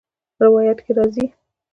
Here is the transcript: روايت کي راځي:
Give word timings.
روايت 0.43 0.79
کي 0.85 0.91
راځي: 0.97 1.25